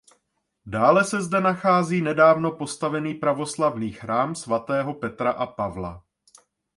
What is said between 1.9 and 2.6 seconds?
nedávno